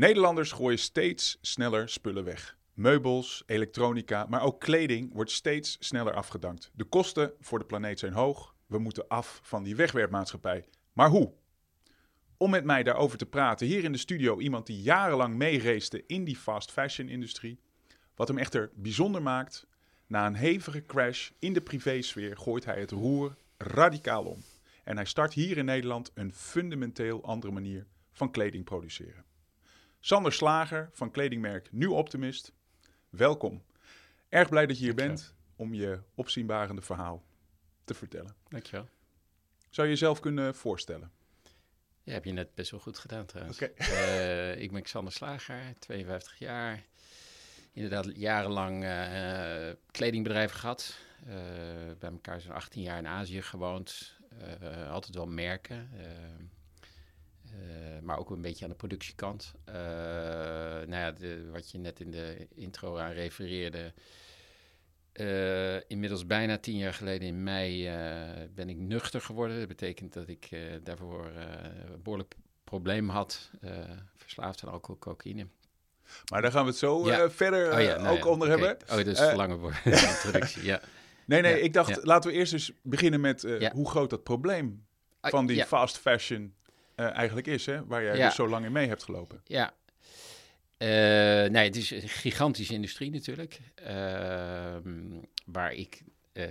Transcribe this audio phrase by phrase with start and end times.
[0.00, 2.56] Nederlanders gooien steeds sneller spullen weg.
[2.74, 6.70] Meubels, elektronica, maar ook kleding wordt steeds sneller afgedankt.
[6.74, 8.54] De kosten voor de planeet zijn hoog.
[8.66, 10.64] We moeten af van die wegwerpmaatschappij.
[10.92, 11.32] Maar hoe?
[12.36, 16.24] Om met mij daarover te praten, hier in de studio iemand die jarenlang meereesde in
[16.24, 17.60] die fast fashion industrie.
[18.14, 19.66] Wat hem echter bijzonder maakt,
[20.06, 24.42] na een hevige crash in de privésfeer gooit hij het roer radicaal om.
[24.84, 29.29] En hij start hier in Nederland een fundamenteel andere manier van kleding produceren.
[30.02, 32.52] Sander Slager van kledingmerk Nu Optimist,
[33.08, 33.62] welkom.
[34.28, 37.22] Erg blij dat je hier bent om je opzienbarende verhaal
[37.84, 38.34] te vertellen.
[38.48, 38.88] Dankjewel.
[39.70, 41.10] Zou je jezelf kunnen voorstellen?
[42.02, 43.62] Ja, heb je net best wel goed gedaan trouwens.
[43.62, 43.72] Oké.
[43.72, 46.86] Eh, ik ben Xander Slager, 52 jaar.
[47.72, 50.98] Inderdaad, jarenlang eh kledingbedrijf gehad.
[51.26, 51.34] Eh,
[51.98, 54.18] bij elkaar zo'n 18 jaar in Azië gewoond.
[54.88, 55.90] Altijd wel merken.
[57.50, 59.52] Eh, maar ook een beetje aan de productiekant.
[59.64, 63.92] Eh, nou ja, de, wat je net in de intro aan refereerde.
[65.12, 67.84] Eh, inmiddels bijna tien jaar geleden in mei
[68.54, 69.58] ben ik nuchter geworden.
[69.58, 70.48] Dat betekent dat ik
[70.82, 73.50] daarvoor een behoorlijk probleem had.
[74.16, 75.46] verslaafd aan alcohol, cocaïne.
[76.30, 77.30] Maar daar gaan we het zo Ja.
[77.30, 78.76] verder Oh ja, nou ook ja, onder hebben.
[78.90, 80.80] Oh, dat is lange woord- introductie, ja.
[81.26, 84.86] Nee, nee, ik dacht, laten we eerst eens beginnen met hoe groot dat probleem
[85.20, 86.54] Ah, van die fast fashion
[87.00, 87.86] eh, eigenlijk is, hè?
[87.86, 88.26] Waar jij Ja.
[88.26, 89.40] dus zo lang in mee hebt gelopen.
[89.44, 89.74] Ja.
[90.76, 90.88] Eh,
[91.50, 93.60] nee, het is een gigantische industrie natuurlijk.
[93.74, 96.46] Ehm, waar ik eh,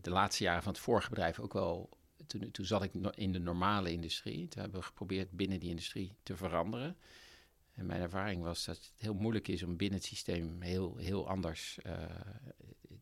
[0.00, 1.88] de laatste jaren van het vorige bedrijf ook wel...
[2.26, 4.48] Toen, toen zat ik in de normale industrie.
[4.48, 6.96] Toen hebben we geprobeerd binnen die industrie te veranderen.
[7.72, 11.28] En mijn ervaring was dat het heel moeilijk is om binnen het systeem heel, heel
[11.28, 11.78] anders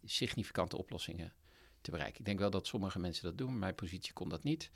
[0.05, 1.33] significante oplossingen
[1.81, 2.19] te bereiken.
[2.19, 3.59] Ik denk wel dat sommige mensen dat doen.
[3.59, 4.71] Mijn positie kon dat niet.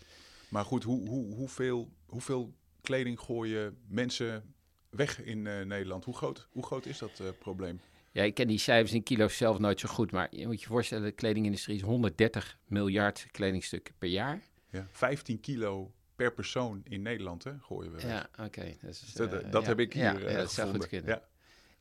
[0.49, 4.55] Maar goed, hoe, hoe, hoeveel, hoeveel kleding gooien mensen
[4.91, 6.05] weg in eh, Nederland?
[6.05, 7.81] Hoe groot, hoe groot is dat eh, probleem?
[8.13, 10.67] Ja, ik ken die cijfers in kilo's zelf nooit zo goed, maar je moet je
[10.67, 14.43] voorstellen, de kledingindustrie is 130 miljard kledingstukken per jaar.
[14.71, 18.11] Ja, 15 kilo per persoon in Nederland hè, gooien we weg.
[18.11, 18.77] Ja, oké.
[18.81, 20.89] dat is, Dat, eh, dat ja, heb ik hier ja, eh, ja, dat zou goed
[20.89, 21.09] kunnen.
[21.09, 21.29] Ja.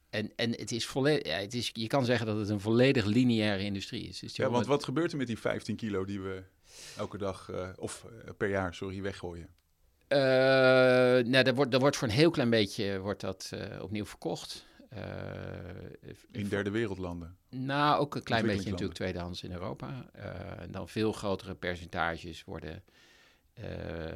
[0.09, 3.05] En, en het is volledig, ja, het is, je kan zeggen dat het een volledig
[3.05, 4.19] lineaire industrie is.
[4.19, 6.43] Dus ja, want 100 wat gebeurt er met die 15 kilo die we
[6.97, 9.49] elke dag, eh, of eh, per jaar, sorry, weggooien?
[10.07, 10.19] Eh,
[11.25, 13.51] nou, dat wordt, dat wordt voor een heel klein beetje wordt dat,
[13.81, 14.65] opnieuw verkocht.
[16.31, 17.37] In derde wereldlanden.
[17.49, 20.09] Nou, ook een klein beetje natuurlijk tweedehands in Europa.
[20.59, 22.83] En dan veel grotere percentages worden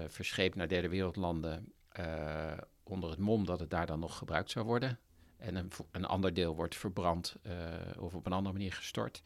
[0.07, 1.73] verscheept naar derde wereldlanden
[2.83, 4.99] onder het mom dat het daar dan nog gebruikt zou worden.
[5.37, 7.35] En een, een ander deel wordt verbrand
[7.99, 9.21] of op een andere manier gestort.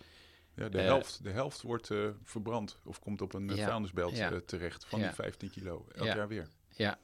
[0.56, 4.48] Ja, de, Eh, helft, de helft wordt eh, verbrand of komt op een eh, vuilnisbelt
[4.48, 5.86] terecht van die 15 kilo.
[5.96, 6.16] Elk Ja.
[6.16, 6.48] jaar weer.
[6.70, 7.00] Ja.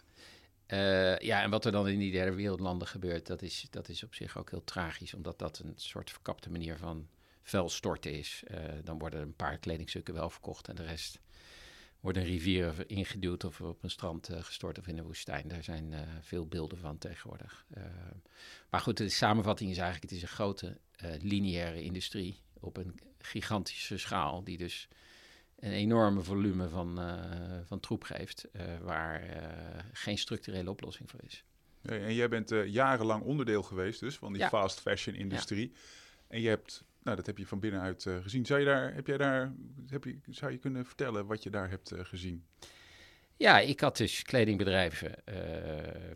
[1.19, 4.13] Ja, en wat er dan in die derde wereldlanden gebeurt, dat is, dat is op
[4.13, 7.07] zich ook heel tragisch, omdat dat een soort verkapte manier van
[7.43, 8.43] vuil storten is.
[8.83, 11.19] Dan worden een paar kledingstukken wel verkocht en de rest
[11.99, 15.47] wordt een rivier ingeduwd of op een strand gestort of in de woestijn.
[15.47, 17.65] Daar zijn veel beelden van tegenwoordig.
[18.69, 20.77] Maar goed, de samenvatting is eigenlijk, het is een grote
[21.21, 24.87] lineaire industrie op een gigantische schaal, die dus
[25.61, 31.19] een enorme volume van, eh, van troep geeft, eh, waar eh, geen structurele oplossing voor
[31.23, 31.43] is.
[31.81, 34.49] Ja, en jij bent jarenlang onderdeel geweest dus van die Ja.
[34.49, 35.73] fast fashion industrie.
[36.27, 38.45] En je hebt, nou dat heb je van binnenuit gezien.
[38.45, 39.53] Zou je daar, heb jij daar,
[39.87, 42.45] heb je, zou je kunnen vertellen wat je daar hebt gezien?
[43.41, 45.35] Ja, ik had dus kledingbedrijven eh,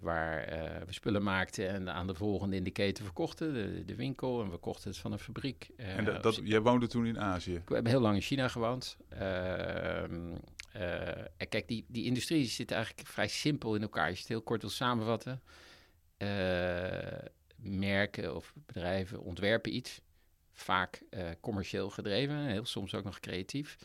[0.01, 3.95] waar eh, we spullen maakten en aan de volgende in de keten verkochten, de, de
[3.95, 5.69] winkel, en we kochten het van een fabriek.
[5.77, 7.61] Eh, en dat, dat, jij woonde toen in Azië.
[7.65, 8.97] We hebben heel lang in China gewoond.
[9.09, 10.35] Ehm,
[10.73, 14.05] eh, en kijk, die, die industrie zit eigenlijk vrij simpel in elkaar.
[14.05, 15.41] Als je het heel kort wil samenvatten.
[16.17, 16.27] eh,
[17.55, 20.01] merken of bedrijven ontwerpen iets.
[20.51, 23.77] Vaak eh, commercieel gedreven, heel soms ook nog creatief.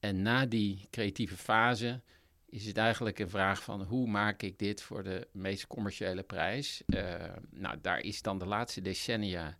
[0.00, 2.00] En na die creatieve fase
[2.52, 6.82] is het eigenlijk een vraag van hoe maak ik dit voor de meest commerciële prijs?
[6.86, 7.14] Eh,
[7.50, 9.58] nou, daar is dan de laatste decennia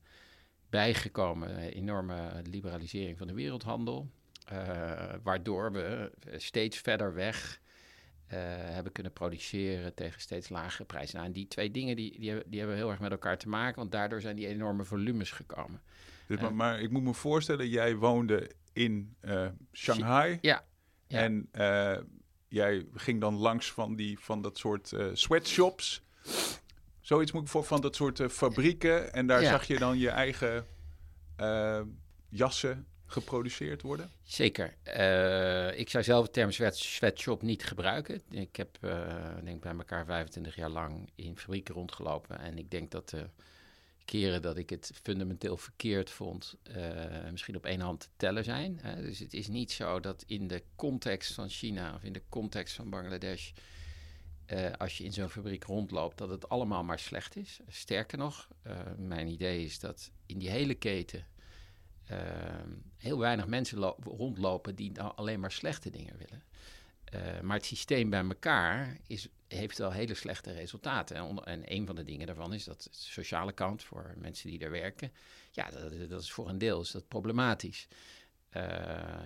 [0.71, 4.11] bijgekomen, een enorme liberalisering van de wereldhandel,
[4.47, 7.61] eh, waardoor we steeds verder weg
[8.27, 11.15] eh, hebben kunnen produceren tegen steeds lagere prijzen.
[11.15, 13.49] Nou, en die twee dingen die, die, hebben, die hebben heel erg met elkaar te
[13.49, 15.81] maken, want daardoor zijn die enorme volumes gekomen.
[16.27, 20.39] Dus, maar, maar ik moet me voorstellen, jij woonde in eh, Shanghai.
[20.41, 20.65] Ja,
[21.06, 21.19] ja.
[21.19, 21.99] En eh,
[22.53, 26.03] jij ging dan langs van, die, van dat soort eh, sweatshops.
[27.01, 29.13] Zoiets moet ik voor van dat soort eh, fabrieken.
[29.13, 29.51] En daar Ja.
[29.51, 30.67] zag je dan je eigen
[31.37, 31.81] eh,
[32.29, 34.11] jassen geproduceerd worden?
[34.23, 34.75] Zeker.
[34.87, 38.23] Uh, ik zou zelf de term sweat, sweatshop niet gebruiken.
[38.31, 39.09] Ik heb uh,
[39.45, 42.39] denk bij elkaar 25 jaar lang in fabrieken rondgelopen.
[42.39, 43.29] En ik denk dat de
[44.05, 48.79] keren dat ik het fundamenteel verkeerd vond, uh, misschien op één hand te tellen zijn.
[48.83, 49.03] Hè.
[49.03, 52.75] Dus het is niet zo dat in de context van China of in de context
[52.75, 53.51] van Bangladesh
[54.47, 57.61] uh, als je in zo'n fabriek rondloopt, dat het allemaal maar slecht is.
[57.69, 61.27] Sterker nog, uh, mijn idee is dat in die hele keten
[62.97, 66.43] heel weinig mensen rondlopen die nou alleen maar slechte dingen willen.
[67.45, 71.17] maar het systeem bij elkaar is, heeft wel hele slechte resultaten.
[71.17, 74.59] En, en, een van de dingen daarvan is dat de sociale kant voor mensen die
[74.59, 75.13] daar werken,
[75.51, 77.89] ja, dat, dat is voor een deel is dat problematisch.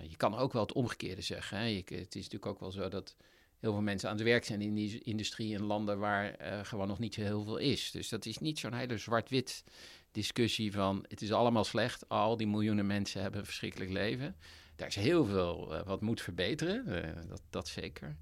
[0.07, 1.57] je kan ook wel het omgekeerde zeggen.
[1.57, 1.75] Hè.
[1.75, 3.15] Het is natuurlijk ook wel zo dat
[3.59, 6.87] heel veel mensen aan het werk zijn in die industrie in landen waar uh, gewoon
[6.87, 7.91] nog niet zo heel veel is.
[7.91, 9.63] Dus dat is niet zo'n hele zwart-wit
[10.11, 14.35] discussie van het is allemaal slecht, al die miljoenen mensen hebben een verschrikkelijk leven.
[14.75, 16.85] Daar is heel veel uh, wat moet verbeteren,
[17.27, 18.17] dat, dat zeker.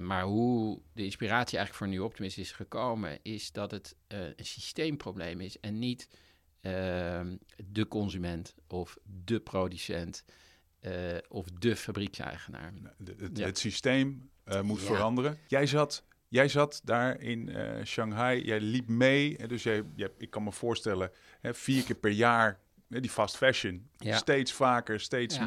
[0.00, 5.40] Maar hoe de inspiratie eigenlijk voor New Optimist is gekomen, is dat het een systeemprobleem
[5.40, 6.08] is en niet
[7.56, 10.24] de consument of de producent
[10.80, 10.92] uh,
[11.28, 12.72] of de fabriekseigenaar.
[13.04, 14.30] Het, het systeem
[14.62, 14.86] moet ja.
[14.86, 15.38] veranderen.
[15.48, 19.46] Jij zat, jij zat daar in Shanghai, jij liep mee.
[19.46, 21.10] Dus jij, jij, ik kan me voorstellen,
[21.40, 23.90] hè, vier keer per jaar die fast fashion.
[23.96, 24.16] Ja.
[24.16, 25.38] Steeds vaker, steeds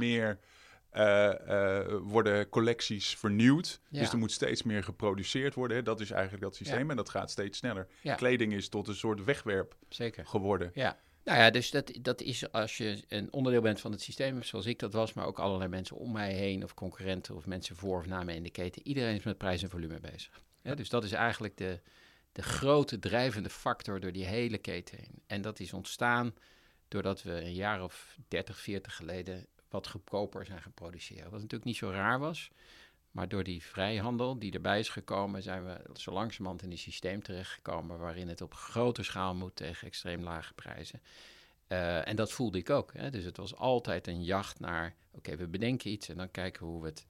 [0.94, 1.44] ja.
[1.46, 3.80] meer worden collecties vernieuwd.
[3.90, 5.78] Dus er moet steeds meer geproduceerd worden.
[5.78, 5.84] Hè.
[5.84, 7.88] Dat is eigenlijk dat systeem en dat gaat steeds sneller.
[8.16, 10.26] Kleding is tot een soort wegwerp Zeker.
[10.26, 10.72] geworden.
[10.74, 10.98] Ja.
[11.24, 14.66] Nou ja, dus dat, dat is als je een onderdeel bent van het systeem, zoals
[14.66, 17.98] ik dat was, maar ook allerlei mensen om mij heen, of concurrenten, of mensen voor
[17.98, 18.88] of na mij in de keten.
[18.88, 20.42] Iedereen is met prijs en volume bezig.
[20.62, 21.80] Dus dat is eigenlijk de,
[22.32, 25.22] de grote drijvende factor door die hele keten heen.
[25.28, 26.34] En dat is ontstaan
[26.88, 31.24] doordat we een jaar of 30, 40 geleden wat goedkoper zijn geproduceerd.
[31.24, 32.52] Wat natuurlijk niet zo raar was.
[33.12, 37.24] Maar door die vrijhandel die erbij is gekomen, zijn we zo langzamerhand in een systeem
[37.24, 41.02] terechtgekomen waarin het op grote schaal moet tegen extreem lage prijzen.
[41.68, 42.94] Uh, en dat voelde ik ook.
[42.94, 43.10] Hè?
[43.10, 46.82] Dus het was altijd een jacht naar, oké, we bedenken iets en dan kijken hoe
[46.82, 47.08] we het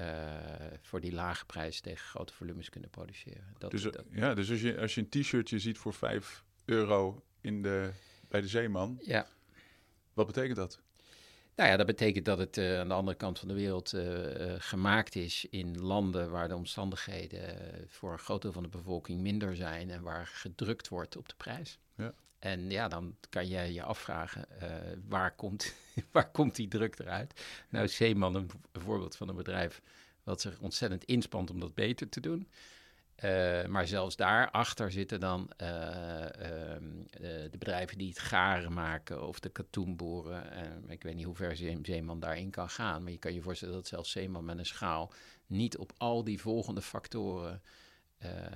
[0.00, 3.54] uh, voor die lage prijs tegen grote volumes kunnen produceren.
[3.58, 4.04] Dat, dus, dat...
[4.10, 7.92] Ja, dus als je, als je een t-shirtje ziet voor 5 euro in de,
[8.28, 9.26] bij de Zeeman, ja.
[10.12, 10.80] wat betekent dat?
[11.60, 14.02] Nou ja, dat betekent dat het uh, aan de andere kant van de wereld uh,
[14.02, 17.56] uh, gemaakt is in landen waar de omstandigheden
[17.88, 21.34] voor een groot deel van de bevolking minder zijn en waar gedrukt wordt op de
[21.36, 21.78] prijs.
[21.96, 22.12] Ja.
[22.38, 24.46] En ja, dan kan je je afvragen,
[25.08, 25.74] waar, komt,
[26.12, 27.44] waar komt die druk eruit?
[27.68, 29.82] Nou, Zeeman, een voorbeeld van een bedrijf
[30.22, 32.48] wat zich ontzettend inspant om dat beter te doen.
[33.24, 36.28] Uh, maar zelfs daarachter zitten dan uh, uh,
[37.50, 40.44] de bedrijven die het garen maken of de katoenboeren.
[40.88, 43.86] ik weet niet hoe ver Zeeman daarin kan gaan, maar je kan je voorstellen dat
[43.86, 45.12] zelfs Zeeman met een schaal
[45.46, 47.62] niet op al die volgende factoren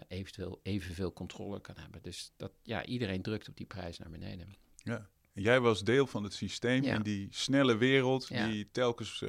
[0.09, 2.03] eventueel evenveel controle kan hebben.
[2.03, 4.57] Dus dat, ja, iedereen drukt op die prijs naar beneden.
[4.77, 5.09] Ja.
[5.35, 9.29] Jij was deel van het systeem in die snelle wereld, die telkens uh,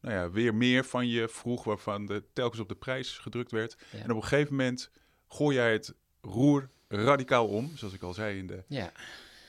[0.00, 3.76] nou ja, weer meer van je vroeg, waarvan de, telkens op de prijs gedrukt werd.
[3.90, 4.90] En op een gegeven moment
[5.28, 8.64] gooi jij het roer radicaal om, zoals ik al zei in de.
[8.68, 8.92] Ja.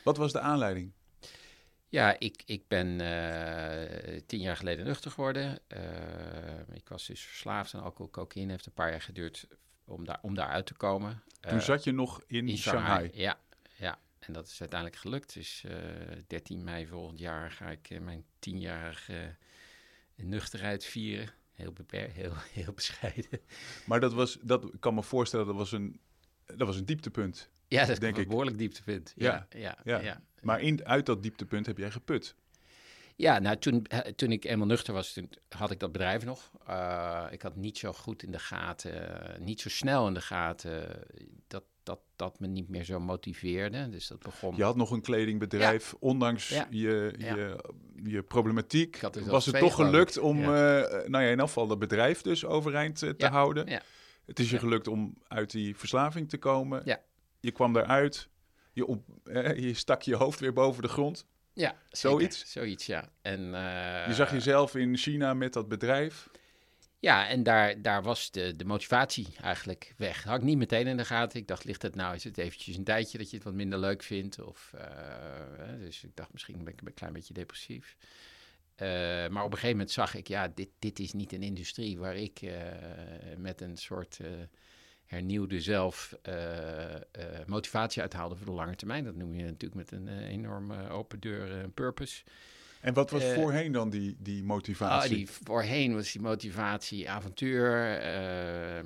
[0.04, 0.92] Wat was de aanleiding?
[1.90, 5.60] Ja, ik, ik ben uh, tien jaar geleden nuchter geworden.
[5.68, 5.80] Uh,
[6.74, 8.52] ik was dus verslaafd aan alcohol, cocaïne.
[8.52, 9.48] Heeft een paar jaar geduurd
[9.86, 11.24] om, daar, om daaruit te komen.
[11.40, 12.84] Toen zat je nog in, in Shanghai.
[12.86, 13.22] Shanghai.
[13.22, 13.40] Ja,
[13.76, 14.00] ja.
[14.28, 15.34] En dat is uiteindelijk gelukt.
[15.34, 15.74] Dus uh,
[16.28, 19.36] 13 mei volgend jaar ga ik uh, mijn tienjarige
[20.16, 21.30] uh, nuchterheid vieren.
[21.52, 23.40] Heel, heel, heel bescheiden.
[23.86, 26.00] Maar dat was, dat kan me voorstellen, dat was een,
[26.46, 27.50] dat was een dieptepunt.
[27.68, 28.28] Ja, dat denk een ik.
[28.28, 29.14] behoorlijk dieptepunt.
[29.16, 30.22] Ja, ja, ja, ja.
[30.42, 32.36] Maar in, uit dat dieptepunt heb jij geput.
[33.16, 36.52] Ja, nou, toen, toen ik eenmaal nuchter was, toen had ik dat bedrijf nog.
[36.70, 41.04] Uh, ik had niet zo goed in de gaten, niet zo snel in de gaten
[41.48, 43.90] dat dat dat me niet meer zo motiveerde.
[43.90, 44.56] Dus dat begon.
[44.56, 47.60] Je had nog een kledingbedrijf, ondanks Je, je,
[48.04, 49.12] je problematiek.
[49.12, 53.02] Dus was het toch gelukt om, uh, nou ja, in afval dat bedrijf dus overeind
[53.02, 53.82] uh, te houden.
[54.26, 56.82] Het is je gelukt om uit die verslaving te komen.
[56.86, 57.02] Ja.
[57.40, 58.30] Je kwam daaruit.
[58.74, 59.04] Je, op,
[59.56, 61.26] je stak je hoofd weer boven de grond.
[61.54, 62.52] Ja, zoiets.
[62.52, 63.10] Zoiets, ja.
[63.22, 63.42] En,
[64.08, 66.30] je zag jezelf in China met dat bedrijf.
[67.00, 70.24] Ja, en daar, daar was de, de motivatie eigenlijk weg.
[70.24, 71.40] had ik niet meteen in de gaten.
[71.40, 73.80] Ik dacht, ligt het nou, is het eventjes een tijdje dat je het wat minder
[73.80, 74.40] leuk vindt?
[74.42, 74.82] Of, uh,
[75.80, 77.98] dus ik dacht, misschien ben ik een klein beetje depressief.
[78.76, 78.88] Uh,
[79.28, 82.16] maar op een gegeven moment zag ik, ja, dit, dit is niet een industrie waar
[82.16, 82.52] ik uh,
[83.38, 84.20] met een soort
[85.06, 86.18] hernieuwde zelf
[87.46, 89.04] motivatie uithaalde voor de lange termijn.
[89.04, 92.24] Dat noem je natuurlijk met een enorme open deur purpose.
[92.88, 95.12] En wat was Eh, voorheen dan die, die motivatie?
[95.12, 98.86] Ah, die voorheen was die motivatie avontuur, eh, eh,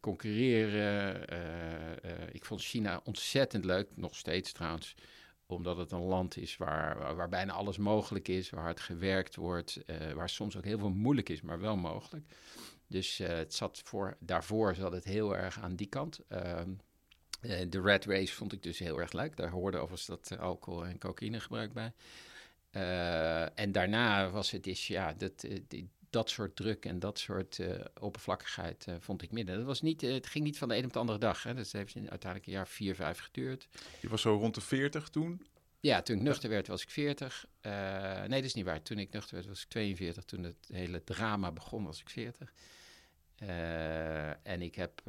[0.00, 1.24] concurreren.
[2.32, 4.94] ik vond China ontzettend leuk, nog steeds trouwens.
[5.46, 9.36] Omdat het een land is waar, waar, waar bijna alles mogelijk is, waar hard gewerkt
[9.36, 9.80] wordt,
[10.14, 12.26] waar soms ook heel veel moeilijk is, maar wel mogelijk.
[12.86, 16.20] Dus het zat voor, daarvoor zat het heel erg aan die kant.
[16.28, 16.70] Ehm,
[17.40, 19.36] eh, de Red Race vond ik dus heel erg leuk.
[19.36, 21.92] Daar hoorde overigens dat alcohol en cocaïne gebruik bij.
[22.76, 27.18] Eh, en daarna was het dus, ja, dat, eh, die- dat soort druk en dat
[27.18, 29.56] soort eh, oppervlakkigheid vond ik midden.
[29.56, 31.42] Dat was niet, het ging niet van de een op de andere dag.
[31.42, 31.54] Hè.
[31.54, 33.68] Dat heeft uiteindelijk een jaar vier, vijf geduurd.
[34.00, 35.46] Je was zo rond de 40 toen.
[35.80, 37.46] Ja, toen ik nuchter werd was ik 40.
[37.60, 37.72] Eh,
[38.18, 38.82] nee, dat is niet waar.
[38.82, 40.24] Toen ik nuchter werd was ik 42.
[40.24, 42.52] Toen het hele drama begon was ik 40.
[43.36, 45.02] Eh, en ik heb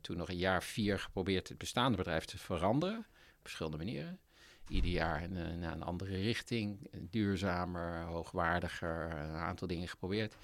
[0.00, 2.98] toen nog een jaar vier geprobeerd het bestaande bedrijf te veranderen.
[2.98, 4.18] Op verschillende manieren.
[4.68, 6.90] Ieder jaar in, een- naar een andere richting.
[7.10, 9.10] Duurzamer, hoogwaardiger.
[9.12, 10.34] Een aantal dingen geprobeerd.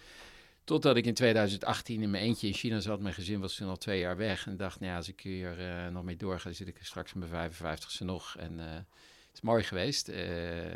[0.64, 3.00] Totdat ik in 2018 in mijn eentje in China zat.
[3.00, 4.46] Mijn gezin was toen al twee jaar weg.
[4.46, 7.12] En dacht, nou ja, als ik hier eh, nog mee doorga, zit ik er straks
[7.14, 8.36] met mijn 55ste nog.
[8.38, 8.84] En eh, het
[9.34, 10.08] is mooi geweest.
[10.08, 10.18] Eh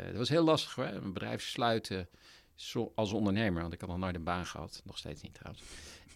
[0.05, 0.85] het was heel lastig hoor.
[0.85, 2.07] Een bedrijf sluiten
[2.55, 3.61] zo- als ondernemer.
[3.61, 4.81] Want ik had nog nooit een baan gehad.
[4.85, 5.63] Nog steeds niet trouwens.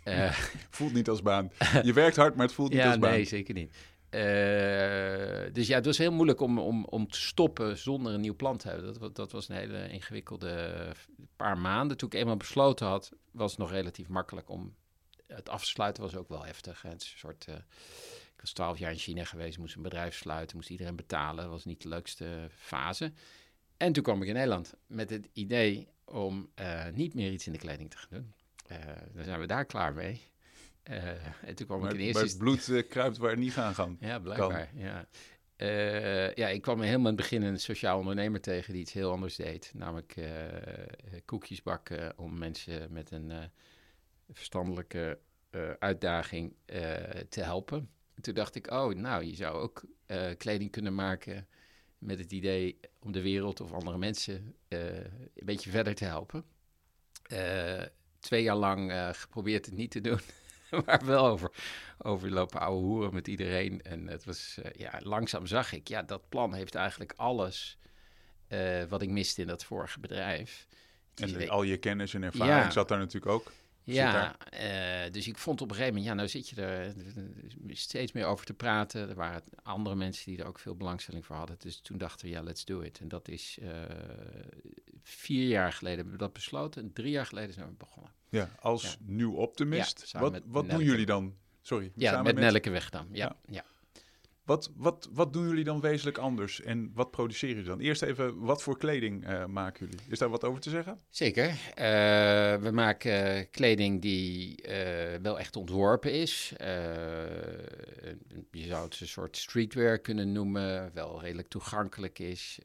[0.03, 0.31] Eh,
[0.69, 1.51] Voelt niet als baan.
[1.83, 3.12] Je werkt hard, maar het voelt niet als baan.
[3.12, 3.75] nee, zeker niet.
[4.10, 8.36] Eh, dus ja, het was heel moeilijk om, om, om te stoppen zonder een nieuw
[8.36, 9.00] plan te hebben.
[9.00, 10.75] Dat, dat was een hele ingewikkelde
[11.36, 11.98] paar maanden.
[11.98, 14.75] Toen ik eenmaal besloten had, was het nog relatief makkelijk om...
[15.28, 16.84] Het afsluiten was ook wel heftig.
[16.84, 17.46] een soort...
[17.46, 17.56] eh,
[18.39, 21.44] ik was twaalf jaar in China geweest, moest een bedrijf sluiten, moest iedereen betalen.
[21.44, 23.12] Dat was niet de leukste fase.
[23.78, 27.51] En toen kwam ik in Nederland met het idee om eh, niet meer iets in
[27.51, 28.34] de kleding te gaan doen.
[28.68, 28.78] Eh,
[29.13, 30.22] dan zijn we daar klaar mee.
[30.89, 33.39] Eh, en toen kwam Maar, ik in maar eerste het bloed eh, kruipt waar het
[33.39, 33.98] niet gaan kan.
[34.00, 34.72] ja, blijkbaar.
[34.75, 35.08] Ja.
[35.55, 39.12] Eh, ja, ik kwam helemaal in het begin een sociaal ondernemer tegen die iets heel
[39.12, 39.72] anders deed.
[39.74, 40.15] Namelijk
[41.25, 43.31] koekjes bakken om mensen met een
[44.31, 45.19] verstandelijke
[45.79, 46.55] uitdaging
[47.29, 47.89] te helpen.
[48.15, 49.84] En toen dacht ik, oh, nou, je zou ook
[50.38, 51.48] kleding kunnen maken
[51.98, 56.43] met het idee om de wereld of andere mensen een beetje verder te helpen.
[58.19, 60.19] Twee jaar lang geprobeerd het niet te doen,
[60.86, 61.52] maar wel over
[61.98, 63.82] overlopen ouwe hoeren met iedereen.
[63.82, 67.78] En het was, eh, ja, langzaam zag ik, ja, dat plan heeft eigenlijk alles
[68.48, 70.68] eh, wat ik miste in dat vorige bedrijf.
[71.16, 72.72] En al je kennis en ervaring Ja.
[72.72, 73.52] zat daar natuurlijk ook.
[73.83, 76.93] Ja, eh, dus ik vond op een gegeven moment, ja, nou zit je er
[77.67, 79.09] steeds meer over te praten.
[79.09, 81.55] Er waren andere mensen die er ook veel belangstelling voor hadden.
[81.59, 83.00] Dus toen dachten we, ja, let's do it.
[83.00, 83.69] En dat is eh,
[85.03, 86.81] vier jaar geleden hebben we dat besloten.
[86.83, 88.12] En drie jaar geleden zijn we begonnen.
[88.29, 88.95] Ja, als Ja.
[89.00, 90.09] nieuw optimist.
[90.12, 91.36] Ja, wat met wat doen jullie dan?
[91.62, 91.91] Sorry.
[91.95, 93.07] Ja, samen met Nelleke Wegdam.
[93.12, 93.36] Ja, Ja.
[93.53, 93.63] ja.
[94.50, 96.62] Wat, wat, wat doen jullie dan wezenlijk anders?
[96.62, 97.79] En wat produceren jullie dan?
[97.79, 100.06] Eerst even, wat voor kleding eh, maken jullie?
[100.10, 101.00] Is daar wat over te zeggen?
[101.10, 101.48] Zeker.
[101.48, 106.53] Eh, we maken kleding die eh, wel echt ontworpen is.
[108.51, 112.60] Je zou het een soort streetwear kunnen noemen, wel redelijk toegankelijk is.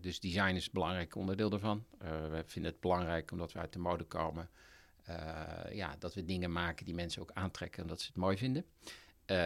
[0.00, 1.84] Dus design is een belangrijk onderdeel daarvan.
[2.30, 4.48] We vinden het belangrijk omdat we uit de mode komen.
[5.72, 8.64] ja, dat we dingen maken die mensen ook aantrekken en dat ze het mooi vinden.
[9.26, 9.36] Eh,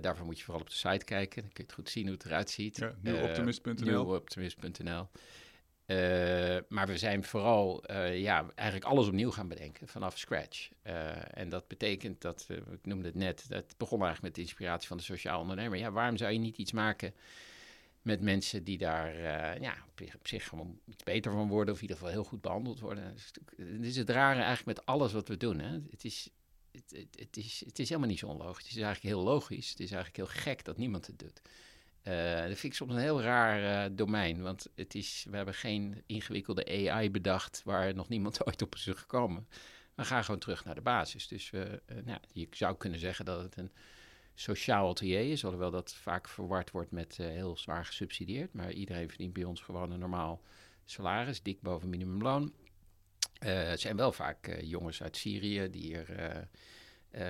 [0.00, 1.42] daarvoor moet je vooral op de site kijken.
[1.42, 2.76] Dan kun je het goed zien hoe het eruit ziet.
[2.76, 3.74] Ja, Eh, nieuwoptimist.nl.
[3.84, 5.08] nieuwoptimist.nl.
[5.86, 10.68] Eh, maar we zijn vooral eh, ja, eigenlijk alles opnieuw gaan bedenken vanaf scratch.
[10.82, 14.88] Eh, en dat betekent dat, ik noemde het net, dat begon eigenlijk met de inspiratie
[14.88, 15.78] van de sociaal ondernemer.
[15.78, 17.14] Ja, waarom zou je niet iets maken
[18.02, 21.80] met mensen die daar eh, ja, op, op zich gewoon iets beter van worden of
[21.80, 23.04] in ieder geval heel goed behandeld worden?
[23.04, 25.58] Dat is, dit is het rare eigenlijk met alles wat we doen.
[25.58, 25.78] Hè?
[25.90, 26.30] Het, is,
[26.88, 28.68] het, het, is, helemaal niet zo onlogisch.
[28.68, 29.70] Het is eigenlijk heel logisch.
[29.70, 31.42] Het is eigenlijk heel gek dat niemand het doet.
[32.02, 35.54] Eh, dat vind ik soms een heel raar eh, domein, want het is, we hebben
[35.54, 39.48] geen ingewikkelde AI bedacht waar nog niemand ooit op is gekomen.
[39.94, 41.28] We gaan gewoon terug naar de basis.
[41.28, 41.62] Dus eh,
[42.04, 43.70] nou, je zou kunnen zeggen dat het een
[44.34, 48.52] sociaal atelier is, alhoewel dat vaak verward wordt met heel zwaar gesubsidieerd.
[48.52, 50.42] Maar iedereen verdient bij ons gewoon een normaal
[50.84, 52.52] salaris, dik boven minimumloon.
[53.38, 56.10] Eh, het zijn wel vaak eh, jongens uit Syrië die hier...
[57.10, 57.22] eh,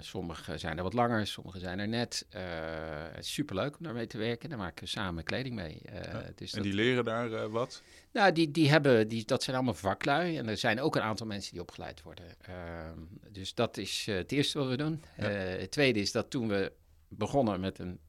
[0.00, 2.26] sommigen zijn er wat langer, sommigen zijn er net.
[2.30, 4.48] Het is superleuk om daarmee te werken.
[4.48, 5.80] Daar maken we samen kleding mee.
[5.92, 7.82] Ja, dus En dat, die leren daar wat?
[8.12, 10.36] nou, die, die hebben, die, dat zijn allemaal vaklui.
[10.36, 12.26] En er zijn ook een aantal mensen die opgeleid worden.
[12.40, 12.98] Ehm,
[13.28, 15.02] dus dat is het eerste wat we doen.
[15.16, 15.24] Ja.
[15.28, 16.72] Het tweede is dat toen we
[17.08, 18.00] begonnen met, een,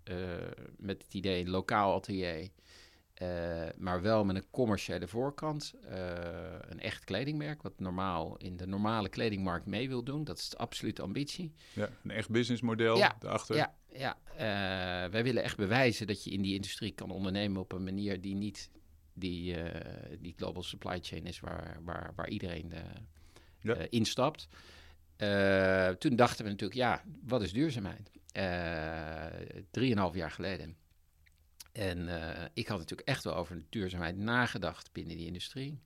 [0.77, 2.49] met het idee lokaal atelier...
[3.21, 5.73] eh, maar wel met een commerciële voorkant.
[5.83, 10.23] eh, een echt kledingmerk, wat normaal in de normale kledingmarkt mee wil doen.
[10.23, 11.53] Dat is de absolute ambitie.
[11.73, 13.55] Ja, een echt businessmodel Ja, daarachter.
[13.55, 14.17] Ja, ja.
[14.31, 18.21] Eh, wij willen echt bewijzen dat je in die industrie kan ondernemen op een manier
[18.21, 18.69] die niet
[19.13, 19.55] die,
[20.19, 22.73] die global supply chain is waar, waar, waar iedereen
[23.59, 23.75] Ja.
[23.89, 24.47] instapt.
[25.97, 28.11] Toen dachten we natuurlijk, ja, wat is duurzaamheid?
[29.71, 30.75] Drieënhalf jaar geleden.
[31.71, 35.81] En eh, ik had natuurlijk echt wel over duurzaamheid nagedacht binnen die industrie.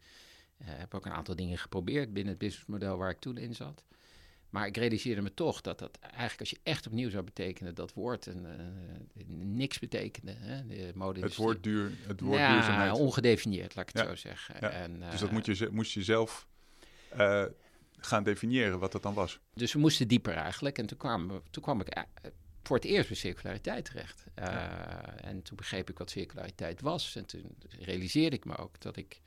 [0.57, 3.83] Eh heb ook een aantal dingen geprobeerd binnen het businessmodel waar ik toen in zat.
[4.49, 7.93] Maar ik realiseerde me toch dat dat eigenlijk als je echt opnieuw zou betekenen, dat
[7.93, 10.31] woord een, eh, niks betekende.
[10.37, 10.65] Hè?
[10.67, 12.91] De mode Het woord, duur, het woord ja, duurzaamheid.
[12.93, 14.09] ongedefinieerd, laat ik het Ja.
[14.09, 14.55] zo zeggen.
[14.59, 14.69] Ja.
[14.69, 16.47] En, dus dat moet je, moest je zelf
[17.97, 19.39] gaan definiëren wat dat dan was.
[19.53, 20.77] Dus we moesten dieper eigenlijk.
[20.77, 21.87] En toen kwam, toen kwam ik
[22.67, 24.25] voor het eerst bij circulariteit terecht.
[24.33, 24.63] Eh,
[25.21, 27.15] En toen begreep ik wat circulariteit was.
[27.15, 29.21] En toen realiseerde ik me ook dat ik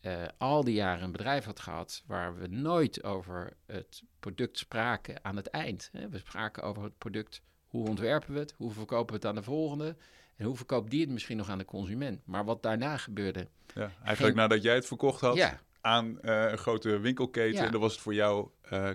[0.00, 5.24] eh, al die jaren een bedrijf had gehad waar we nooit over het product spraken
[5.24, 5.88] aan het eind.
[5.92, 6.08] Hè.
[6.08, 9.42] We spraken over het product, hoe ontwerpen we het, hoe verkopen we het aan de
[9.42, 9.96] volgende
[10.36, 12.20] en hoe verkoopt die het misschien nog aan de consument.
[12.26, 16.50] Maar wat daarna gebeurde, Ja, eigenlijk Geen- nadat jij het verkocht had ja, aan eh,
[16.50, 18.48] een grote winkelketen, dan was het voor jou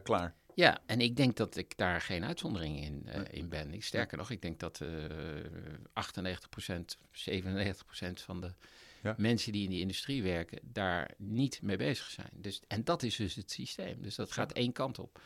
[0.03, 0.35] klaar.
[0.55, 3.73] Ja, en ik denk dat ik daar geen uitzondering in, eh, in ben.
[3.73, 4.87] Ik, sterker nog, ik denk dat eh
[5.93, 8.51] 98%, 97% van de
[9.03, 9.15] Ja.
[9.17, 12.29] mensen die in die industrie werken daar niet mee bezig zijn.
[12.33, 14.01] Dus, en dat is dus het systeem.
[14.01, 15.19] Dus dat gaat één kant op.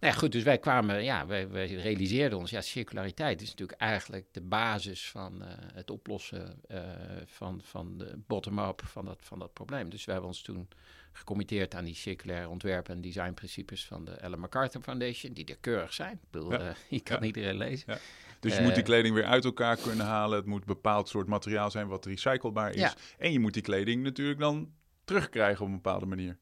[0.00, 3.80] Nou ja, goed, dus wij kwamen, ja, wij, wij realiseerden ons, ja, circulariteit is natuurlijk
[3.80, 6.80] eigenlijk de basis van eh, het oplossen eh,
[7.24, 9.90] van, van de bottom-up van dat, van dat probleem.
[9.90, 10.68] Dus wij hebben ons toen
[11.12, 15.92] gecommitteerd aan die circulaire ontwerp- en designprincipes van de Ellen MacArthur Foundation, die er keurig
[15.92, 16.12] zijn.
[16.22, 16.58] Ik bedoel, Ja.
[16.58, 17.26] eh, je kan Ja.
[17.26, 17.98] iedereen lezen.
[18.40, 20.36] Dus je Eh, moet die kleding weer uit elkaar kunnen halen.
[20.38, 22.94] Het moet een bepaald soort materiaal zijn wat recyclebaar is.
[23.18, 24.72] En je moet die kleding natuurlijk dan
[25.04, 26.38] terugkrijgen op een bepaalde manier.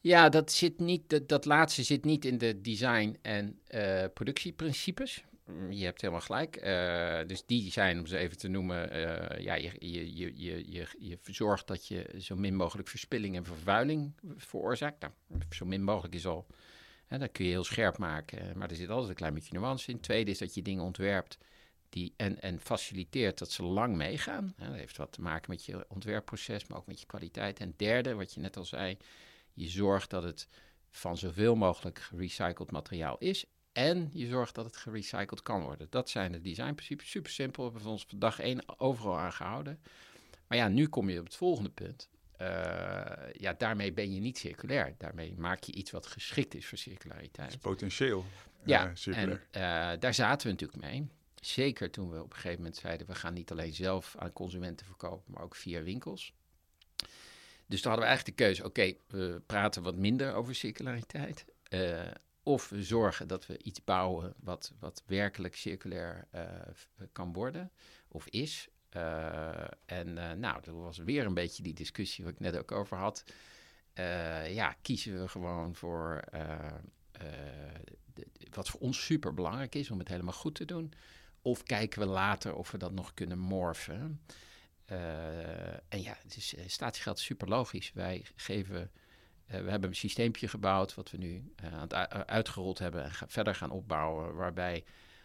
[0.00, 5.24] Ja, dat, zit niet, dat, dat laatste zit niet in de design- en eh, productieprincipes.
[5.70, 6.56] Je hebt helemaal gelijk.
[6.56, 10.72] Eh, dus die zijn, om ze even te noemen, eh, ja, je, je, je, je,
[10.72, 15.00] je, je zorgt dat je zo min mogelijk verspilling en vervuiling veroorzaakt.
[15.00, 15.12] Nou,
[15.50, 16.46] zo min mogelijk is al,
[17.06, 19.90] hè, dat kun je heel scherp maken, maar er zit altijd een klein beetje nuance
[19.90, 20.00] in.
[20.00, 21.38] Tweede is dat je dingen ontwerpt
[21.88, 24.54] die, en, en faciliteert dat ze lang meegaan.
[24.56, 27.60] Hè, dat heeft wat te maken met je ontwerpproces, maar ook met je kwaliteit.
[27.60, 28.96] En derde, wat je net al zei,
[29.52, 30.48] je zorgt dat het
[30.90, 33.46] van zoveel mogelijk gerecycled materiaal is.
[33.78, 35.86] En je zorgt dat het gerecycled kan worden.
[35.90, 37.10] Dat zijn de designprincipes.
[37.10, 37.64] Super simpel.
[37.64, 39.80] Hebben we ons van dag één overal aan gehouden.
[40.46, 42.08] Maar ja, nu kom je op het volgende punt.
[42.36, 42.48] Eh,
[43.32, 44.94] ja, daarmee ben je niet circulair.
[44.98, 47.60] Daarmee maak je iets wat geschikt is voor Het is circulariteit.
[47.60, 48.24] potentieel
[48.60, 49.46] eh, Ja, circulair.
[49.50, 51.08] en eh, daar zaten we natuurlijk mee.
[51.40, 53.06] Zeker toen we op een gegeven moment zeiden...
[53.06, 55.32] we gaan niet alleen zelf aan consumenten verkopen...
[55.32, 56.32] maar ook via winkels.
[57.66, 58.64] Dus toen hadden we eigenlijk de keuze...
[58.64, 61.44] oké, we praten wat minder over circulariteit...
[62.48, 66.42] of we zorgen dat we iets bouwen wat, wat werkelijk circulair eh,
[67.12, 67.70] kan worden
[68.08, 68.68] of is.
[68.88, 72.72] Eh, en eh, nou, er was weer een beetje die discussie waar ik net ook
[72.72, 73.24] over had.
[74.48, 76.24] Ja, kiezen we gewoon voor
[78.50, 80.92] wat voor ons super belangrijk is om het helemaal goed te doen.
[81.42, 84.20] Of kijken we later of we dat nog kunnen morfen.
[85.88, 86.16] En ja,
[86.56, 87.92] eh, statiegeld is super logisch.
[87.92, 88.90] Wij geven,
[89.48, 93.10] we hebben een systeempje gebouwd wat we nu eh, aan het u- uitgerold hebben en
[93.28, 94.34] verder gaan opbouwen.
[94.34, 94.84] Waarbij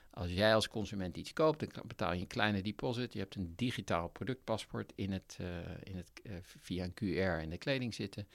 [0.09, 3.13] als jij als consument iets koopt, dan betaal je een kleine deposit.
[3.13, 5.47] Je hebt een digitaal productpaspoort in het, eh,
[5.83, 8.27] in het, eh, via een QR in de kleding zitten.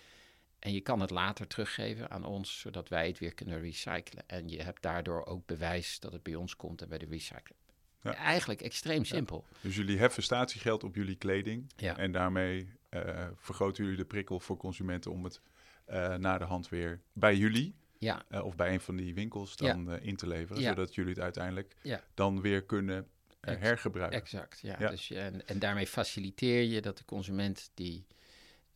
[0.58, 4.24] En je kan het later teruggeven aan ons, zodat wij het weer kunnen recyclen.
[4.26, 7.56] En je hebt daardoor ook bewijs dat het bij ons komt en bij de recycler.
[8.02, 8.14] Ja.
[8.14, 9.44] Eigenlijk extreem simpel.
[9.60, 11.72] Dus jullie heffen statiegeld op jullie kleding.
[11.76, 11.96] Ja.
[11.96, 15.40] En daarmee eh, vergroten jullie de prikkel voor consumenten om het
[15.88, 19.56] eh na de hand weer bij jullie Ja, eh, of bij een van die winkels
[19.56, 20.62] dan eh, in te leveren.
[20.62, 20.68] Ja.
[20.68, 21.76] Zodat jullie het uiteindelijk
[22.14, 23.06] dan weer kunnen
[23.40, 24.20] hergebruiken.
[24.20, 24.60] exact.
[24.60, 24.76] Ja.
[24.76, 28.06] Dus, en, en daarmee faciliteer je dat de consument die,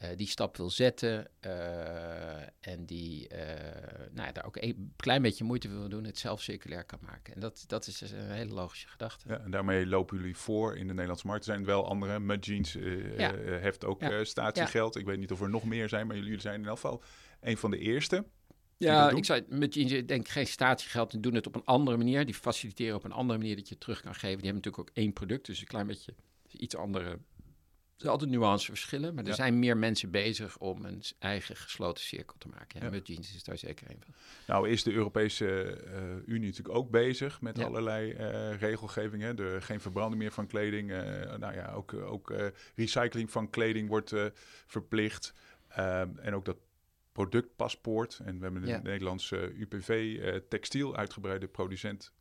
[0.03, 5.23] eh, die stap wil zetten eh, en die eh, nou ja, daar ook een klein
[5.23, 7.35] beetje moeite wil doen, het zelf circulair kan maken.
[7.35, 9.29] En dat, dat is dus een hele logische gedachte.
[9.29, 11.47] Ja, en daarmee lopen jullie voor in de Nederlandse markt.
[11.47, 12.19] Er zijn wel andere.
[12.19, 12.73] Mud Jeans
[13.17, 13.35] Ja.
[13.37, 14.97] heeft ook statiegeld.
[14.97, 17.03] Ik weet niet of er nog meer zijn, maar jullie zijn in elk geval
[17.41, 18.25] een van de eerste.
[18.77, 21.97] Ja, ik zou met jeans, ik denk geen statiegeld en doen het op een andere
[21.97, 22.25] manier.
[22.25, 24.39] Die faciliteren op een andere manier dat je het terug kan geven.
[24.39, 26.15] Die hebben natuurlijk ook één product, dus een klein beetje
[26.51, 27.19] iets andere.
[28.03, 29.37] Er zijn altijd nuanceverschillen, maar er Ja.
[29.37, 32.79] zijn meer mensen bezig om een eigen gesloten cirkel te maken.
[32.81, 32.91] Ja, Ja.
[32.91, 34.15] Met jeans is daar zeker een van.
[34.47, 37.65] Nou is de Europese eh, Unie natuurlijk ook bezig met Ja.
[37.65, 39.23] allerlei eh regelgeving.
[39.23, 39.35] Hè?
[39.35, 40.91] De, geen verbranden meer van kleding.
[40.93, 42.35] eh, nou ja, ook, ook
[42.75, 44.15] recycling van kleding wordt
[44.67, 45.35] verplicht.
[45.69, 46.57] Ehm, en ook dat
[47.13, 48.21] productpaspoort.
[48.25, 48.81] En we hebben Ja.
[48.83, 52.13] Nederlandse UPV textiel, uitgebreide producent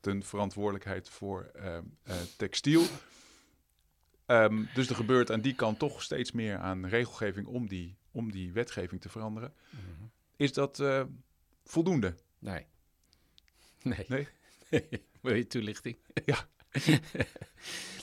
[0.00, 2.82] ten verantwoordelijkheid voor ehm, eh, textiel.
[4.32, 8.30] Ehm, dus er gebeurt aan die kant toch steeds meer aan regelgeving om die, om
[8.30, 9.52] die wetgeving te veranderen.
[9.70, 10.04] Mhm.
[10.36, 11.02] Is dat eh,
[11.64, 12.14] voldoende?
[12.38, 12.66] Nee.
[13.82, 14.04] Nee.
[14.08, 14.28] Nee?
[15.22, 15.96] Wil je toelichting?
[16.24, 16.48] Ja.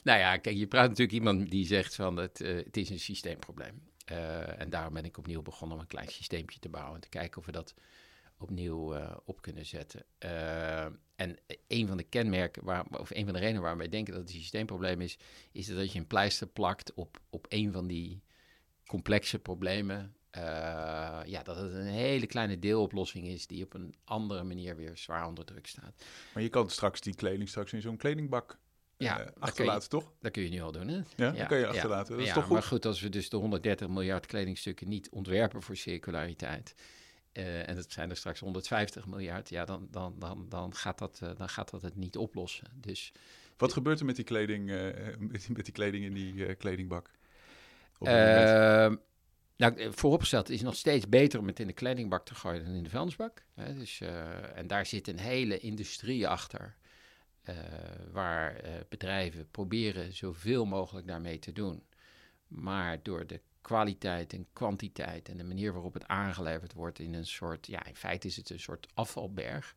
[0.03, 2.99] nou ja, kijk, je praat natuurlijk iemand die zegt van het, eh, het is een
[2.99, 3.81] systeemprobleem.
[4.05, 7.09] Eh, en daarom ben ik opnieuw begonnen om een klein systeempje te bouwen en te
[7.09, 7.73] kijken of we dat
[8.39, 10.03] opnieuw eh, op kunnen zetten.
[10.17, 14.13] Eh, en een van de kenmerken, waar, of een van de redenen waarom wij denken
[14.13, 15.17] dat het een systeemprobleem is,
[15.51, 18.23] is dat je een pleister plakt op, op een van die
[18.85, 20.13] complexe problemen.
[20.29, 20.41] Eh,
[21.25, 25.27] ja, dat het een hele kleine deeloplossing is die op een andere manier weer zwaar
[25.27, 26.03] onder druk staat.
[26.33, 28.59] Maar je kan straks die kleding straks in zo'n kledingbak
[28.97, 30.13] Ja, kun je- achterlaten, toch?
[30.21, 31.01] Dat kun je nu al doen, hè?
[31.15, 32.11] Ja, dat kan je achterlaten.
[32.11, 32.53] Dat is ja, toch goed?
[32.53, 36.75] Maar goed, als we dus de 130 miljard kledingstukken niet ontwerpen voor circulariteit.
[37.31, 41.19] Eh, en dat zijn er straks 150 miljard, ja, dan, dan, dan, dan, gaat dat,
[41.23, 42.67] eh, dan gaat dat het niet oplossen.
[42.75, 43.13] Dus
[43.57, 45.17] Wat gebeurt er met die kleding, eh,
[45.55, 47.11] met, die kleding in die kledingbak?
[47.99, 48.95] Ehm,
[49.57, 52.73] nou, vooropgesteld het is nog steeds beter om het in de kledingbak te gooien dan
[52.73, 53.43] in de vuilnisbak.
[53.53, 54.01] Hè, dus,
[54.55, 56.77] en daar zit een hele industrie achter.
[58.11, 61.83] waar bedrijven proberen zoveel mogelijk daarmee te doen.
[62.47, 67.25] Maar door de kwaliteit en kwantiteit en de manier waarop het aangeleverd wordt in een
[67.25, 69.75] soort, ja, in feite is het een soort afvalberg.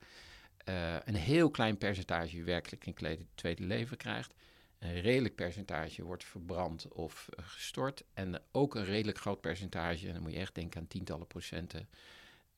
[0.64, 4.34] eh, een heel klein percentage werkelijk een klede- tweede leven krijgt.
[4.78, 8.04] Een redelijk percentage wordt verbrand of eh, gestort.
[8.14, 11.88] En ook een redelijk groot percentage, en dan moet je echt denken aan tientallen procenten,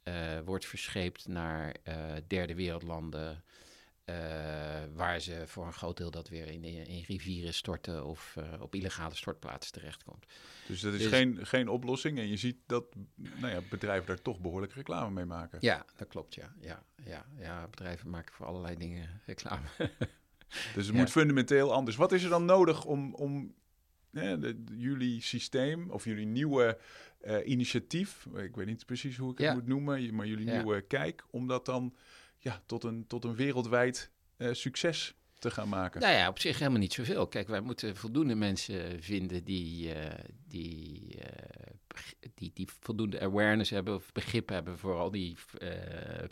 [0.02, 3.42] eh, wordt verscheept naar eh, derde wereldlanden.
[4.04, 4.14] Eh,
[4.94, 8.74] waar ze voor een groot deel dat weer in, in rivieren storten of eh, op
[8.74, 10.26] illegale stortplaatsen terechtkomt.
[10.66, 12.18] dus dat is dus- geen, geen oplossing.
[12.18, 15.58] En je ziet dat nou ja, bedrijven daar toch behoorlijk reclame mee maken.
[15.60, 16.54] Ja, dat klopt, ja.
[16.60, 19.66] Ja, ja, ja bedrijven maken voor allerlei dingen reclame.
[20.74, 20.92] Dus het Ja.
[21.00, 21.96] moet fundamenteel anders.
[21.96, 23.54] Wat is er dan nodig om, om
[24.12, 26.78] hè, de- de- jullie systeem of jullie nieuwe
[27.20, 31.24] eh, initiatief, ik weet niet precies hoe ik het moet noemen, maar jullie nieuwe kijk,
[31.30, 31.94] om dat dan
[32.44, 36.00] ja, tot, een, tot een wereldwijd eh, succes te gaan maken?
[36.00, 37.26] Nou ja, op zich helemaal niet zoveel.
[37.26, 43.94] Kijk, wij moeten voldoende mensen vinden die, eh, die, eh, die, die voldoende awareness hebben
[43.94, 45.36] of begrip hebben voor al die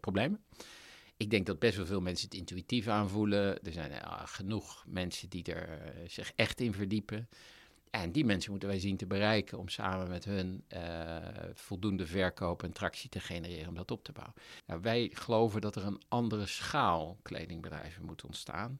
[0.00, 0.44] problemen.
[1.16, 3.62] Ik denk dat best wel veel mensen het intuïtief aanvoelen.
[3.62, 3.92] Er zijn
[4.28, 7.28] genoeg mensen die er zich echt in verdiepen.
[7.92, 11.16] En die mensen moeten wij zien te bereiken om samen met hun eh,
[11.54, 14.34] voldoende verkoop en tractie te genereren om dat op te bouwen.
[14.66, 18.78] Nou, wij geloven dat er een andere schaal kledingbedrijven moet ontstaan.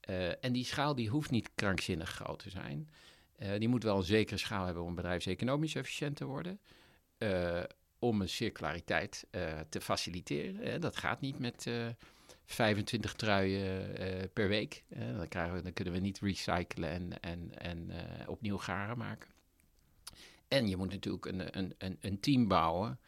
[0.00, 2.90] Eh, en die schaal die hoeft niet krankzinnig groot te zijn.
[3.36, 6.60] Eh, die moet wel een zekere schaal hebben om bedrijfseconomisch efficiënt te worden.
[7.98, 9.26] Om een circulariteit
[9.68, 10.80] te faciliteren.
[10.80, 11.66] Dat gaat niet met
[12.46, 14.84] 25 truien eh, per week.
[14.88, 18.98] Eh, dan, krijgen we, dan kunnen we niet recyclen en, en, en eh, opnieuw garen
[18.98, 19.30] maken.
[20.48, 22.98] En je moet natuurlijk een, een, een, een team bouwen.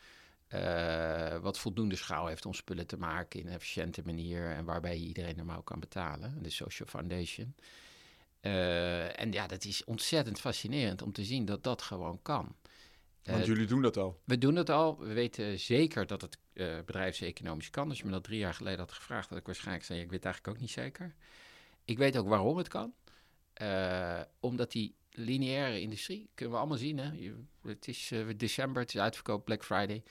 [1.43, 4.51] wat voldoende schaal heeft om spullen te maken in een efficiënte manier.
[4.51, 6.43] En waarbij je iedereen normaal kan betalen.
[6.43, 7.55] De Social Foundation.
[8.41, 12.57] En ja, dat is ontzettend fascinerend om te zien dat dat gewoon kan.
[13.29, 14.21] Want Eh, jullie doen dat al.
[14.25, 14.99] we doen het al.
[14.99, 17.89] We weten zeker dat het eh bedrijfseconomisch kan.
[17.89, 20.25] Als je me dat drie jaar geleden had gevraagd, had ik waarschijnlijk gezegd: ik weet
[20.25, 21.15] eigenlijk ook niet zeker.
[21.85, 22.93] Ik weet ook waarom het kan.
[23.53, 26.99] Eh, omdat die lineaire industrie, kunnen we allemaal zien.
[26.99, 27.11] Hè?
[27.13, 30.03] Je- het is december, het is uitverkoop, Black Friday.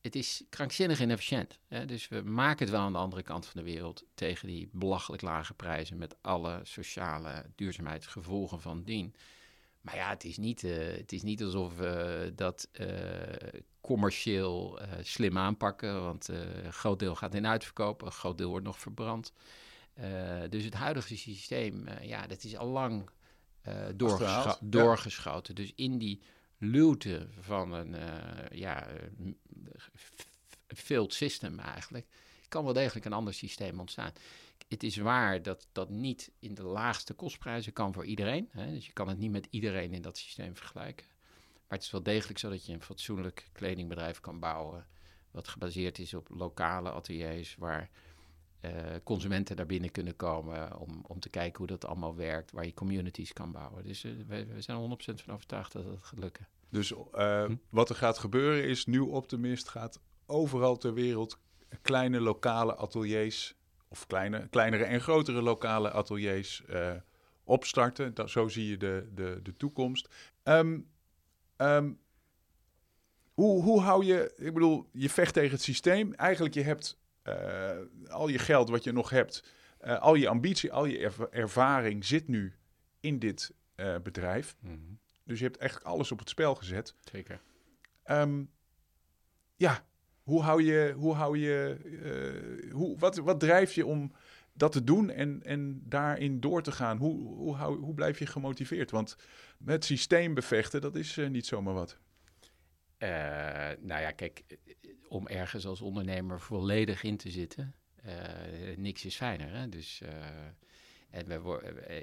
[0.00, 1.58] Het is krankzinnig inefficiënt.
[1.68, 1.86] Hè?
[1.86, 5.22] Dus we maken het wel aan de andere kant van de wereld tegen die belachelijk
[5.22, 9.14] lage prijzen met alle sociale duurzaamheidsgevolgen van dien.
[9.84, 12.88] Maar ja, het is niet, eh, het is niet alsof we dat eh,
[13.80, 16.02] commercieel eh, slim aanpakken.
[16.02, 19.32] Want een groot deel gaat in uitverkoop, een groot deel wordt nog verbrand.
[20.48, 23.10] Dus het huidige systeem, ja, dat is al lang
[23.94, 24.58] doorgescho- ja.
[24.60, 25.54] doorgeschoten.
[25.54, 26.22] Dus in die
[26.58, 27.96] luwte van een
[28.52, 28.86] ja,
[30.66, 32.06] failed system eigenlijk,
[32.54, 34.12] kan wel degelijk een ander systeem ontstaan.
[34.68, 38.48] Het is waar dat dat niet in de laagste kostprijzen kan voor iedereen.
[38.50, 38.70] Hè?
[38.70, 41.06] Dus je kan het niet met iedereen in dat systeem vergelijken.
[41.52, 44.86] Maar het is wel degelijk zo dat je een fatsoenlijk kledingbedrijf kan bouwen.
[45.30, 47.90] Wat gebaseerd is op lokale ateliers waar
[48.60, 48.70] eh,
[49.04, 52.52] consumenten naar binnen kunnen komen om, om te kijken hoe dat allemaal werkt.
[52.52, 53.84] Waar je communities kan bouwen.
[53.84, 56.48] Dus eh, we, we zijn er 100% van overtuigd dat dat gaat lukken.
[56.68, 57.56] Dus eh, Hm.
[57.68, 61.38] wat er gaat gebeuren is, Nieuw Optimist gaat overal ter wereld
[61.82, 63.54] kleine lokale ateliers,
[63.88, 66.92] of kleine, kleinere en grotere lokale ateliers eh,
[67.44, 68.14] opstarten.
[68.14, 70.08] Dat, zo zie je de, de, de toekomst.
[70.42, 70.80] Ehm,
[71.56, 71.92] ehm,
[73.32, 76.14] hoe, hoe hou je, ik bedoel, je vecht tegen het systeem.
[76.14, 79.44] Eigenlijk je hebt eh, al je geld wat je nog hebt,
[79.78, 82.54] eh, al je ambitie, al je erv- ervaring zit nu
[83.00, 83.54] in dit
[84.02, 84.56] bedrijf.
[84.60, 84.78] Mhm.
[85.24, 86.94] Dus je hebt echt alles op het spel gezet.
[87.12, 87.40] Zeker.
[88.02, 88.44] Ehm,
[89.56, 89.84] ja,
[90.24, 94.12] hoe hou je, hoe hou je, eh, hoe, wat, wat drijft je om
[94.52, 96.96] dat te doen en, en daarin door te gaan?
[96.96, 98.90] Hoe, hoe, hou, hoe blijf je gemotiveerd?
[98.90, 99.16] Want
[99.64, 101.98] het systeem bevechten, dat is eh, niet zomaar wat.
[102.98, 103.08] Eh,
[103.80, 104.44] nou ja, kijk,
[105.08, 107.74] om ergens als ondernemer volledig in te zitten,
[108.76, 109.56] niks is fijner.
[109.56, 109.68] Hè?
[109.68, 110.02] Dus,
[111.10, 111.58] en, we,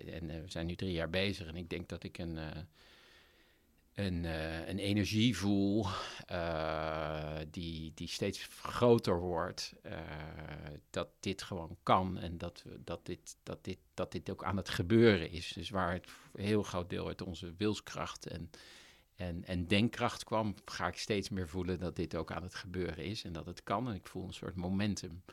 [0.05, 2.37] en we zijn nu drie jaar bezig en ik denk dat ik een,
[3.93, 5.85] een, eh, een energie voel
[6.25, 9.73] eh, die, die steeds groter wordt.
[9.81, 9.99] eh,
[10.89, 14.69] dat dit gewoon kan en dat, dat, dit, dat, dit, dat dit ook aan het
[14.69, 15.53] gebeuren is.
[15.53, 18.49] Dus waar het heel groot deel uit onze wilskracht en
[19.21, 23.05] en, en denkkracht kwam, ga ik steeds meer voelen dat dit ook aan het gebeuren
[23.05, 23.87] is en dat het kan.
[23.87, 25.23] En ik voel een soort momentum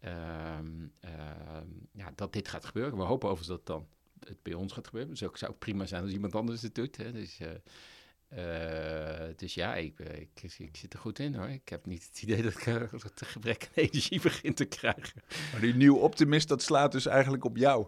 [0.00, 2.96] ehm, ehm, ja, dat dit gaat gebeuren.
[2.96, 3.88] We hopen overigens dat dan
[4.28, 5.10] het bij ons gaat gebeuren.
[5.10, 6.96] Dus ook zou prima zijn als iemand anders het doet.
[6.96, 7.12] Hè.
[7.12, 11.48] Dus, eh, eh, dus ja, ik, eh, ik, ik zit er goed in hoor.
[11.48, 12.64] Ik heb niet het idee dat ik
[13.02, 15.22] dat een gebrek aan energie begin te krijgen.
[15.52, 17.86] Maar die nieuw optimist, dat slaat dus eigenlijk op jou.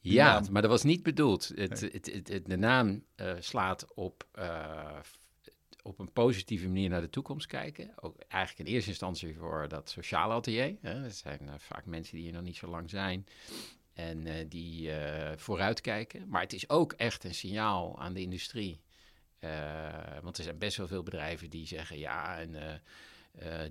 [0.00, 0.52] Die Ja, naam.
[0.52, 1.52] maar dat was niet bedoeld.
[1.54, 2.22] Het, Nee.
[2.24, 3.04] het, de naam
[3.38, 4.26] slaat op,
[5.82, 7.92] op een positieve manier naar de toekomst kijken.
[8.00, 10.76] Ook eigenlijk in eerste instantie voor dat sociale atelier.
[10.80, 11.02] Hè.
[11.02, 13.26] Dat zijn vaak mensen die hier nog niet zo lang zijn
[13.96, 16.28] en eh, die eh, vooruitkijken.
[16.28, 18.80] Maar het is ook echt een signaal aan de industrie.
[19.38, 22.80] Eh, want er zijn best wel veel bedrijven die zeggen ja, en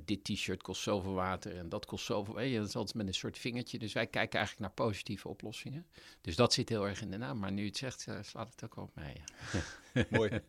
[0.05, 2.39] dit t-shirt kost zoveel water en dat kost zoveel.
[2.39, 3.79] Je, dat is altijd met een soort vingertje.
[3.79, 5.85] Dus wij kijken eigenlijk naar positieve oplossingen.
[6.21, 7.39] Dus dat zit heel erg in de naam.
[7.39, 9.23] Maar nu het zegt, eh, slaat het ook op mij.
[10.09, 10.41] Mooi.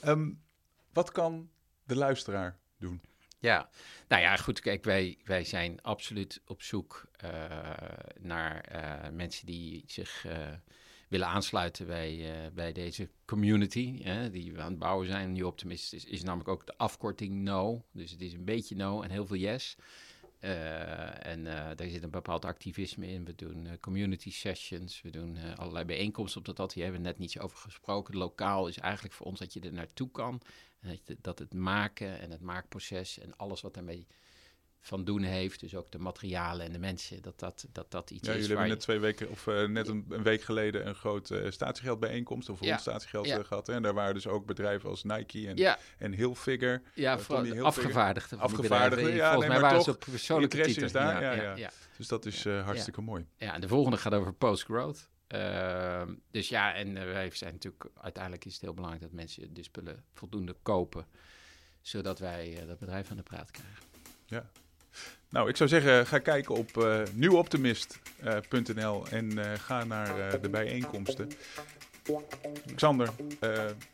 [0.00, 0.30] Ehm,
[0.92, 1.50] wat kan
[1.84, 3.00] de luisteraar doen?
[3.40, 3.68] Ja,
[4.08, 4.60] nou ja, goed.
[4.60, 7.30] Kijk, wij, wij zijn absoluut op zoek eh,
[8.20, 10.36] naar eh, mensen die zich eh,
[11.08, 14.02] willen aansluiten bij, bij deze community.
[14.02, 15.32] Hè, die we aan het bouwen zijn.
[15.32, 17.84] New Optimist is, is namelijk ook de afkorting No.
[17.92, 19.76] Dus het is een beetje no en heel veel yes.
[20.38, 23.24] Eh, en eh, daar zit een bepaald activisme in.
[23.24, 26.84] We doen eh, community sessions, we doen allerlei bijeenkomsten op dat atelier.
[26.84, 28.16] Hebben we net niets over gesproken.
[28.16, 30.40] Lokaal is eigenlijk voor ons dat je er naartoe kan.
[30.80, 34.06] Dat, dat het maken en het maakproces en alles wat daarmee
[34.80, 38.26] van doen heeft, dus ook de materialen en de mensen, dat dat, dat, dat iets
[38.26, 40.94] Ja, is jullie hebben net twee weken, of eh, net een, een week geleden, een
[40.94, 43.38] grote eh, statiegeldbijeenkomst, of Ja, rond statiegeld ja.
[43.38, 43.66] eh, gehad.
[43.66, 43.72] Hè?
[43.74, 46.82] En daar waren dus ook bedrijven als Nike en, Ja, en Hilfiger.
[46.94, 47.66] ja vooral Hilfiger.
[47.66, 48.38] afgevaardigden.
[48.38, 49.16] Afgevaardigden, bedrijven.
[49.16, 51.00] ja, Volgens nee, mij maar waren ze op persoonlijke interesse titel.
[51.00, 51.56] is daar, ja, ja, ja.
[51.56, 51.70] ja.
[51.96, 53.26] Dus dat is hartstikke mooi.
[53.36, 55.08] Ja, en de volgende gaat over post-growth.
[55.26, 59.62] Ehm, dus ja, en wij zijn natuurlijk, uiteindelijk is het heel belangrijk dat mensen de
[59.62, 61.06] spullen voldoende kopen,
[61.80, 63.86] zodat wij dat bedrijf aan de praat krijgen.
[65.30, 70.48] Nou, ik zou zeggen, ga kijken op eh nieuwoptimist.nl en eh, ga naar eh, de
[70.48, 71.28] bijeenkomsten.
[72.74, 73.08] Xander,
[73.40, 73.50] eh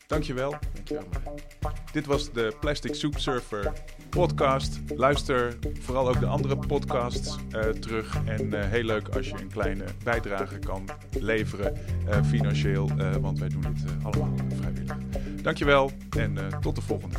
[0.07, 0.55] dankjewel.
[0.73, 1.03] Dankjewel.
[1.91, 3.71] Dit was de Plastic Soup Surfer
[4.09, 4.79] podcast.
[4.95, 8.17] Luister vooral ook de andere podcasts eh, terug.
[8.25, 10.85] En eh, heel leuk als je een kleine bijdrage kan
[11.19, 12.89] leveren eh, financieel.
[12.97, 14.97] eh, want wij doen dit eh, allemaal vrijwillig.
[15.41, 17.17] Dankjewel en eh, tot de volgende.